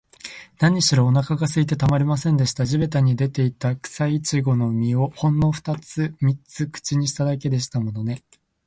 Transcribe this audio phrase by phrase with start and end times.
[0.59, 2.65] なにしろ、おなかがすいてたまりませんでした。
[2.65, 8.23] 地びたに出ていた、くさいちごの実を、ほんのふたつ三つ口にしただけでしたものね。